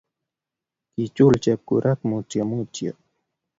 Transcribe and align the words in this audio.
Kichuul 0.93 1.33
chepkurak 1.43 1.99
Mutyo 2.09 2.41
mutyo 2.49 2.91